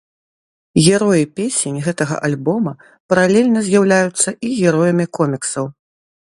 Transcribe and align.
Героі 0.85 1.25
песень 1.39 1.75
гэтага 1.87 2.15
альбома 2.29 2.73
паралельна 3.13 3.59
з'яўляюцца 3.69 4.29
і 4.49 4.51
героямі 4.63 5.05
коміксаў. 5.21 5.65